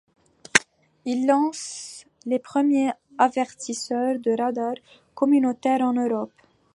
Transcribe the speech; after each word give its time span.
Ils 1.05 1.27
lancent 1.27 2.05
les 2.25 2.39
premiers 2.39 2.91
avertisseurs 3.19 4.17
de 4.17 4.35
radars 4.35 4.73
communautaires 5.13 5.81
en 5.81 5.93
Europe. 5.93 6.31